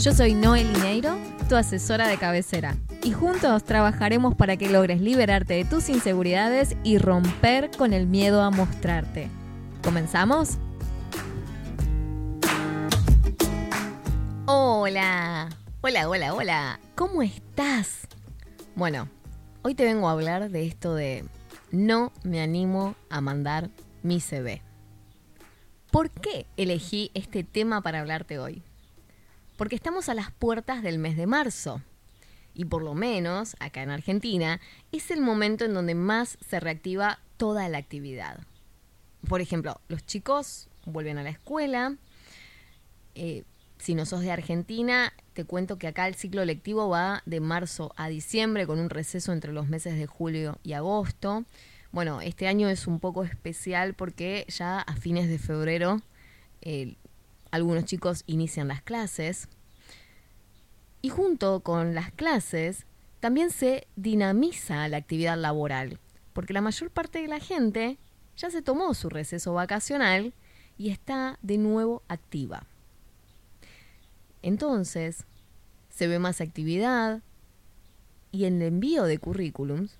[0.00, 5.52] Yo soy Noel Lineiro, tu asesora de cabecera, y juntos trabajaremos para que logres liberarte
[5.52, 9.28] de tus inseguridades y romper con el miedo a mostrarte.
[9.84, 10.56] ¿Comenzamos?
[14.46, 15.50] Hola,
[15.82, 18.08] hola, hola, hola, ¿cómo estás?
[18.76, 19.06] Bueno,
[19.60, 21.26] hoy te vengo a hablar de esto de
[21.72, 23.68] no me animo a mandar
[24.02, 24.62] mi CV.
[25.90, 28.62] ¿Por qué elegí este tema para hablarte hoy?
[29.60, 31.82] Porque estamos a las puertas del mes de marzo.
[32.54, 34.58] Y por lo menos, acá en Argentina,
[34.90, 38.40] es el momento en donde más se reactiva toda la actividad.
[39.28, 41.94] Por ejemplo, los chicos vuelven a la escuela.
[43.14, 43.44] Eh,
[43.76, 47.92] si no sos de Argentina, te cuento que acá el ciclo lectivo va de marzo
[47.96, 51.44] a diciembre con un receso entre los meses de julio y agosto.
[51.92, 56.00] Bueno, este año es un poco especial porque ya a fines de febrero
[57.50, 59.48] algunos chicos inician las clases.
[61.02, 62.86] Y junto con las clases
[63.20, 65.98] también se dinamiza la actividad laboral,
[66.32, 67.98] porque la mayor parte de la gente
[68.36, 70.32] ya se tomó su receso vacacional
[70.78, 72.66] y está de nuevo activa.
[74.42, 75.26] Entonces,
[75.90, 77.22] se ve más actividad
[78.32, 79.98] y en el envío de currículums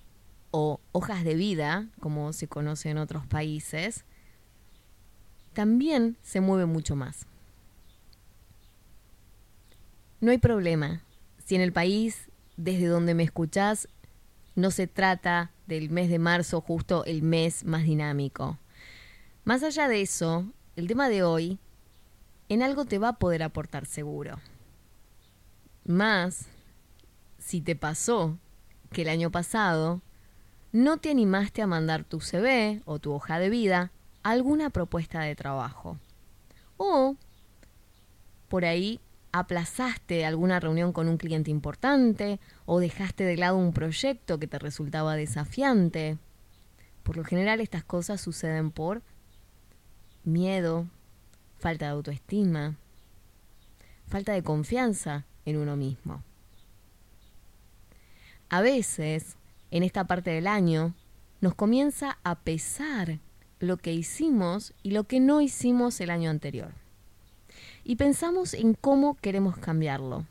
[0.50, 4.04] o hojas de vida, como se conoce en otros países,
[5.52, 7.26] también se mueve mucho más.
[10.20, 11.02] No hay problema.
[11.44, 13.88] Si en el país desde donde me escuchás
[14.54, 18.58] no se trata del mes de marzo justo el mes más dinámico.
[19.44, 20.44] Más allá de eso,
[20.76, 21.58] el tema de hoy
[22.50, 24.38] en algo te va a poder aportar seguro.
[25.86, 26.46] Más
[27.38, 28.36] si te pasó
[28.92, 30.02] que el año pasado
[30.72, 33.90] no te animaste a mandar tu CV o tu hoja de vida
[34.22, 35.96] a alguna propuesta de trabajo.
[36.76, 37.16] O
[38.48, 39.00] por ahí
[39.32, 44.58] aplazaste alguna reunión con un cliente importante o dejaste de lado un proyecto que te
[44.58, 46.18] resultaba desafiante.
[47.02, 49.02] Por lo general estas cosas suceden por
[50.24, 50.86] miedo,
[51.58, 52.76] falta de autoestima,
[54.06, 56.22] falta de confianza en uno mismo.
[58.48, 59.36] A veces,
[59.70, 60.94] en esta parte del año,
[61.40, 63.20] nos comienza a pesar
[63.60, 66.72] lo que hicimos y lo que no hicimos el año anterior
[67.90, 70.24] y pensamos en cómo queremos cambiarlo.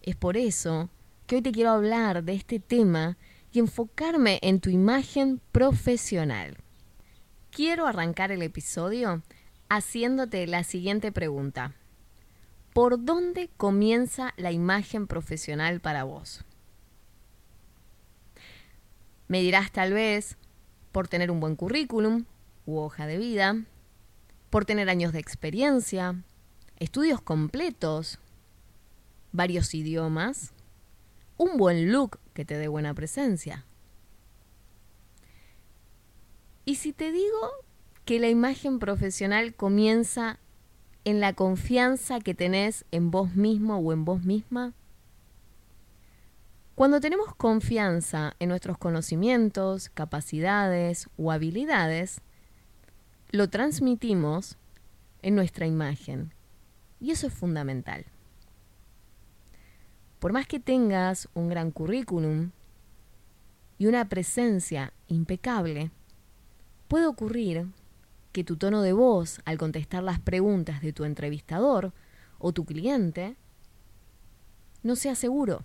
[0.00, 0.90] Es por eso
[1.26, 3.18] que hoy te quiero hablar de este tema
[3.50, 6.56] y enfocarme en tu imagen profesional.
[7.50, 9.24] Quiero arrancar el episodio
[9.68, 11.74] haciéndote la siguiente pregunta.
[12.72, 16.44] ¿Por dónde comienza la imagen profesional para vos?
[19.26, 20.36] Me dirás tal vez
[20.92, 22.26] por tener un buen currículum
[22.66, 23.56] u hoja de vida,
[24.48, 26.22] por tener años de experiencia,
[26.78, 28.18] estudios completos,
[29.32, 30.52] varios idiomas,
[31.36, 33.64] un buen look que te dé buena presencia.
[36.64, 37.50] Y si te digo
[38.04, 40.38] que la imagen profesional comienza
[41.04, 44.72] en la confianza que tenés en vos mismo o en vos misma,
[46.74, 52.20] cuando tenemos confianza en nuestros conocimientos, capacidades o habilidades,
[53.30, 54.56] lo transmitimos
[55.22, 56.33] en nuestra imagen
[57.04, 58.06] y eso es fundamental.
[60.20, 62.50] Por más que tengas un gran currículum
[63.76, 65.90] y una presencia impecable,
[66.88, 67.66] puede ocurrir
[68.32, 71.92] que tu tono de voz al contestar las preguntas de tu entrevistador
[72.38, 73.36] o tu cliente
[74.82, 75.62] no sea seguro.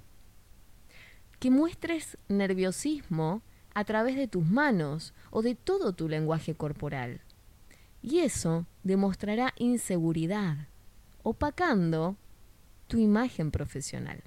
[1.39, 3.43] Que muestres nerviosismo
[3.73, 7.21] a través de tus manos o de todo tu lenguaje corporal.
[8.01, 10.67] Y eso demostrará inseguridad
[11.23, 12.15] opacando
[12.87, 14.23] tu imagen profesional.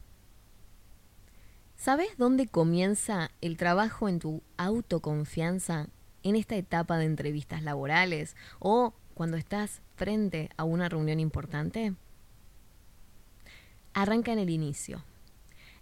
[1.77, 5.89] ¿Sabes dónde comienza el trabajo en tu autoconfianza
[6.23, 11.95] en esta etapa de entrevistas laborales o cuando estás frente a una reunión importante?
[13.95, 15.03] Arranca en el inicio,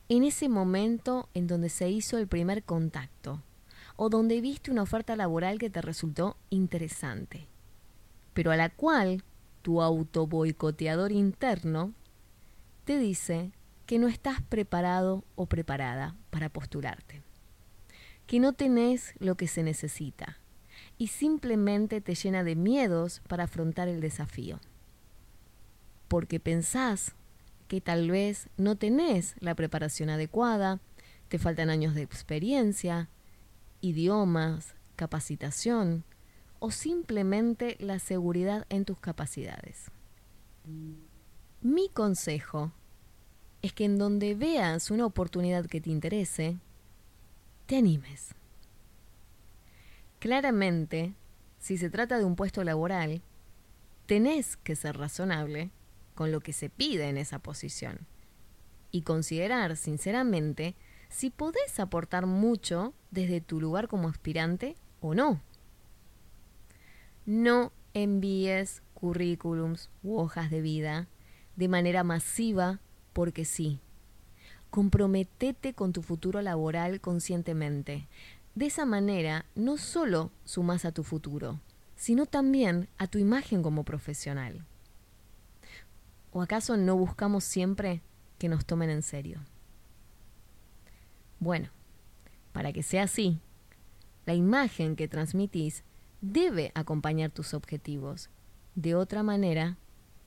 [0.09, 3.43] en ese momento en donde se hizo el primer contacto
[3.97, 7.47] o donde viste una oferta laboral que te resultó interesante,
[8.33, 9.23] pero a la cual
[9.62, 11.93] tu auto boicoteador interno
[12.85, 13.53] te dice
[13.87, 17.23] que no estás preparado o preparada para postularte,
[18.27, 20.39] que no tenés lo que se necesita,
[20.97, 24.61] y simplemente te llena de miedos para afrontar el desafío.
[26.09, 27.15] Porque pensás
[27.69, 30.81] que tal vez no tenés la preparación adecuada,
[31.29, 33.09] te faltan años de experiencia,
[33.81, 36.05] idiomas, capacitación
[36.61, 39.91] o simplemente la seguridad en tus capacidades.
[41.61, 42.73] Mi consejo
[43.62, 46.59] es que en donde veas una oportunidad que te interese,
[47.67, 48.35] te animes.
[50.19, 51.15] Claramente,
[51.59, 53.23] si se trata de un puesto laboral,
[54.07, 55.71] tenés que ser razonable
[56.15, 58.07] con lo que se pide en esa posición
[58.91, 60.75] y considerar sinceramente
[61.09, 65.41] si podés aportar mucho desde tu lugar como aspirante o no.
[67.31, 71.06] No envíes currículums u hojas de vida
[71.55, 72.81] de manera masiva
[73.12, 73.79] porque sí.
[74.71, 78.09] Comprometete con tu futuro laboral conscientemente.
[78.56, 81.61] De esa manera, no solo sumas a tu futuro,
[81.94, 84.67] sino también a tu imagen como profesional.
[86.33, 88.03] ¿O acaso no buscamos siempre
[88.38, 89.38] que nos tomen en serio?
[91.38, 91.69] Bueno,
[92.53, 93.38] para que sea así,
[94.26, 95.85] la imagen que transmitís
[96.20, 98.31] debe acompañar tus objetivos.
[98.75, 99.76] De otra manera,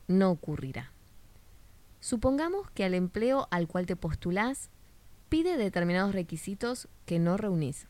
[0.07, 0.91] no ocurrirá.
[1.99, 4.69] Supongamos que al empleo al cual te postulás
[5.29, 7.87] pide determinados requisitos que no reunís.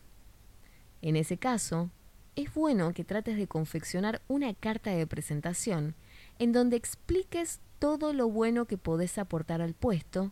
[1.01, 1.89] En ese caso,
[2.35, 5.95] es bueno que trates de confeccionar una carta de presentación
[6.39, 10.31] en donde expliques todo lo bueno que podés aportar al puesto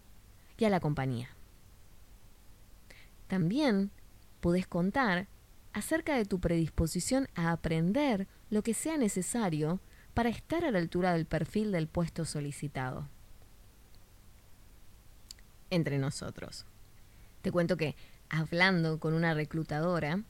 [0.57, 1.29] y a la compañía.
[3.27, 3.91] También
[4.39, 5.27] podés contar
[5.73, 9.79] acerca de tu predisposición a aprender lo que sea necesario
[10.13, 13.07] para estar a la altura del perfil del puesto solicitado
[15.71, 16.65] entre nosotros.
[17.41, 17.95] Te cuento que,
[18.29, 20.23] hablando con una reclutadora,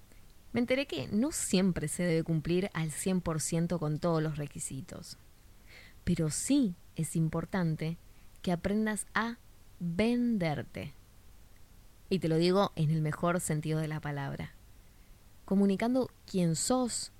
[0.53, 5.17] me enteré que no siempre se debe cumplir al 100% con todos los requisitos.
[6.03, 7.97] Pero sí es importante
[8.41, 9.37] que aprendas a
[9.79, 10.93] venderte.
[12.09, 14.53] Y te lo digo en el mejor sentido de la palabra.
[15.51, 17.11] Comunicando quién sos,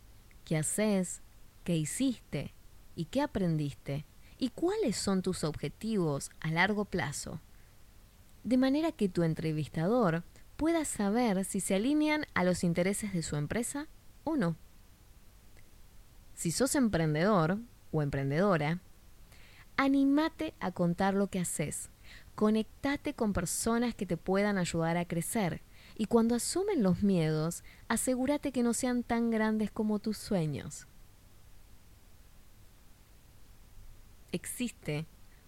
[0.45, 1.21] qué haces,
[1.65, 2.53] qué hiciste
[2.95, 4.05] y qué aprendiste
[4.37, 7.41] y cuáles son tus objetivos a largo plazo
[8.45, 10.23] de manera que tu entrevistador
[10.55, 13.89] pueda saber si se alinean a los intereses de su empresa
[14.23, 14.55] o no.
[16.33, 17.57] Si sos emprendedor
[17.91, 18.79] o emprendedora,
[19.75, 21.89] animate a contar lo que haces.
[22.35, 25.61] Conectate con personas que te puedan ayudar a crecer.
[25.97, 30.87] Y cuando asumen los miedos, asegúrate que no sean tan grandes como tus sueños.
[34.31, 35.05] Existe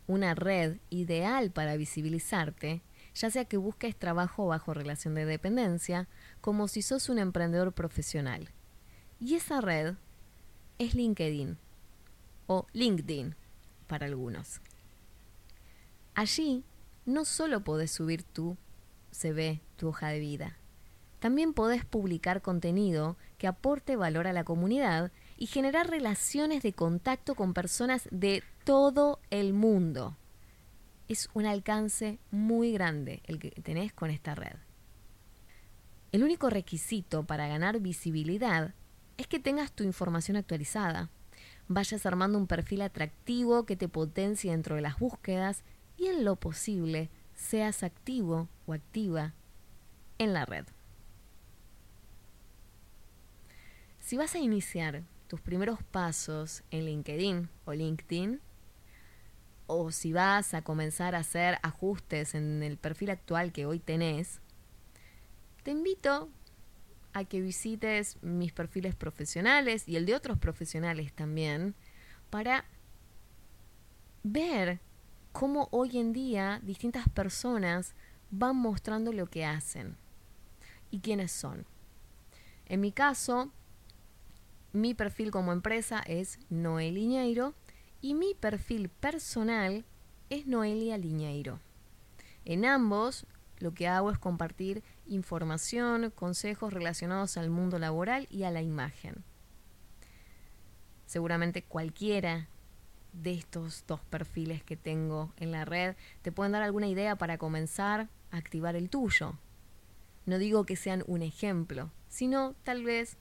[0.07, 2.81] una red ideal para visibilizarte,
[3.15, 6.07] ya sea que busques trabajo bajo relación de dependencia,
[6.41, 8.49] como si sos un emprendedor profesional.
[9.19, 9.95] Y esa red
[10.79, 11.57] es LinkedIn
[12.47, 13.35] o LinkedIn
[13.87, 14.59] para algunos.
[16.15, 16.63] Allí
[17.05, 18.57] no solo podés subir tu
[19.11, 20.57] CV, hoja de vida,
[21.24, 27.33] también podés publicar contenido que aporte valor a la comunidad y generar relaciones de contacto
[27.33, 30.18] con personas de todo el mundo.
[31.07, 34.57] Es un alcance muy grande el que tenés con esta red.
[36.12, 38.74] El único requisito para ganar visibilidad
[39.15, 41.10] es que tengas tu información actualizada,
[41.69, 45.63] vayas armando un perfil atractivo que te potencie dentro de las búsquedas
[45.96, 49.34] y en lo posible seas activo o activa
[50.24, 50.65] en la red.
[54.00, 58.42] Si vas a iniciar tus primeros pasos en LinkedIn o LinkedIn,
[59.65, 64.42] o si vas a comenzar a hacer ajustes en el perfil actual que hoy tenés,
[65.63, 66.30] te invito
[67.13, 71.74] a que visites mis perfiles profesionales y el de otros profesionales también
[72.30, 72.65] para
[74.24, 74.80] ver
[75.32, 77.96] cómo hoy en día distintas personas
[78.32, 79.96] van mostrando lo que hacen
[80.93, 81.65] y quiénes son.
[82.67, 83.51] En mi caso,
[84.73, 87.55] mi perfil como empresa es Noel Iñeiro
[88.00, 89.85] y mi perfil personal
[90.29, 91.59] es Noelia Liñeiro.
[92.45, 93.25] En ambos
[93.57, 99.23] lo que hago es compartir información, consejos relacionados al mundo laboral y a la imagen.
[101.07, 102.50] Seguramente cualquiera
[103.13, 107.39] de estos dos perfiles que tengo en la red te pueden dar alguna idea para
[107.39, 109.33] comenzar a activar el tuyo.
[110.25, 113.18] No digo que sean un ejemplo, sino tal vez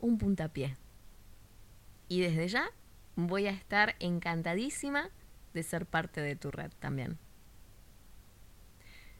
[0.00, 0.76] un puntapié.
[2.08, 2.70] Y desde ya
[3.16, 5.10] voy a estar encantadísima
[5.52, 7.18] de ser parte de tu red también.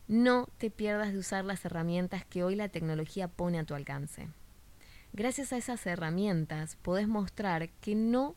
[0.06, 4.28] No te pierdas de usar las herramientas que hoy la tecnología pone a tu alcance.
[5.12, 8.34] Gracias a esas herramientas podés mostrar que no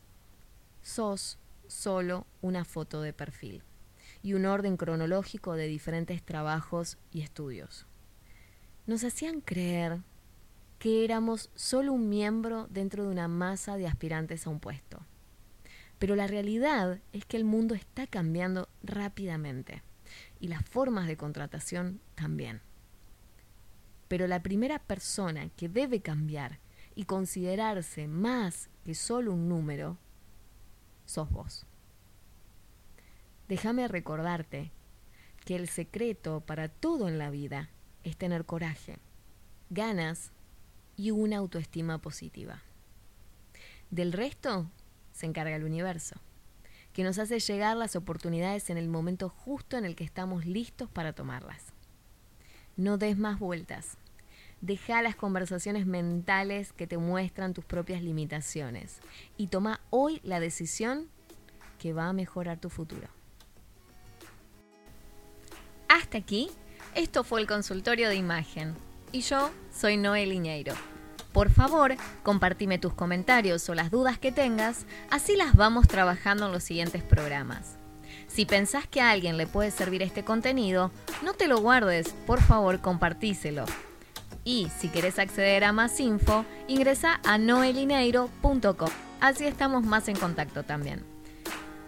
[0.82, 3.64] sos solo una foto de perfil
[4.24, 7.86] y un orden cronológico de diferentes trabajos y estudios.
[8.88, 10.00] Nos hacían creer
[10.80, 15.02] que éramos solo un miembro dentro de una masa de aspirantes a un puesto.
[16.00, 19.84] Pero la realidad es que el mundo está cambiando rápidamente
[20.40, 22.62] y las formas de contratación también.
[24.08, 26.60] Pero la primera persona que debe cambiar
[26.96, 29.98] y considerarse más que solo un número,
[31.06, 31.66] sos vos.
[33.50, 34.72] Déjame recordarte
[35.44, 37.70] que el secreto para todo en la vida
[38.08, 38.98] es tener coraje,
[39.70, 40.32] ganas
[40.96, 42.62] y una autoestima positiva.
[43.92, 44.70] Del resto
[45.12, 46.16] se encarga el universo,
[46.94, 50.90] que nos hace llegar las oportunidades en el momento justo en el que estamos listos
[50.90, 51.64] para tomarlas.
[52.76, 53.98] No des más vueltas.
[54.62, 59.00] Deja las conversaciones mentales que te muestran tus propias limitaciones
[59.38, 61.08] y toma hoy la decisión
[61.78, 63.08] que va a mejorar tu futuro.
[65.88, 66.50] Hasta aquí,
[66.96, 68.76] esto fue el consultorio de imagen
[69.12, 70.74] y yo soy Noel Iñeiro.
[71.34, 76.52] Por favor, compartime tus comentarios o las dudas que tengas, así las vamos trabajando en
[76.52, 77.78] los siguientes programas.
[78.28, 80.92] Si pensás que a alguien le puede servir este contenido,
[81.24, 83.66] no te lo guardes, por favor compartíselo.
[84.44, 88.90] Y si querés acceder a más info, ingresa a noelineiro.com.
[89.20, 91.04] Así estamos más en contacto también.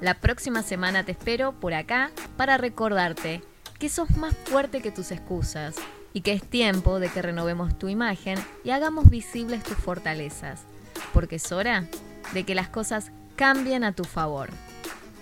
[0.01, 3.41] La próxima semana te espero por acá para recordarte
[3.79, 5.75] que sos más fuerte que tus excusas
[6.13, 10.63] y que es tiempo de que renovemos tu imagen y hagamos visibles tus fortalezas,
[11.13, 11.85] porque es hora
[12.33, 14.49] de que las cosas cambien a tu favor.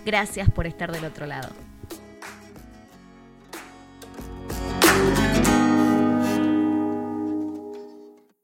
[0.04, 1.67] Gracias por estar del otro lado.